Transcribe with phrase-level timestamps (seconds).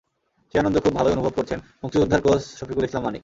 [0.53, 3.19] সেই আনন্দ খুব ভালোই অনুভব করছেন মুক্তিযোদ্ধার কোচ শফিকুল ইসলাম মানিক।